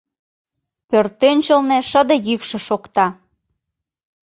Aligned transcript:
Пӧртӧнчылнӧ 0.89 1.77
шыде 1.89 2.15
йӱкшӧ 2.27 2.57
шокта: 2.67 3.07